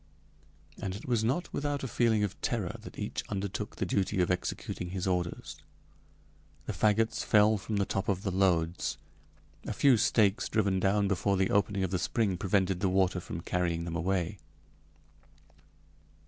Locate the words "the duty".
3.75-4.19